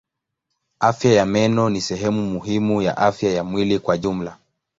Afya 0.79 1.13
ya 1.13 1.25
meno 1.25 1.69
ni 1.69 1.81
sehemu 1.81 2.21
muhimu 2.27 2.81
ya 2.81 2.97
afya 2.97 3.31
ya 3.31 3.43
mwili 3.43 3.79
kwa 3.79 3.97
jumla. 3.97 4.37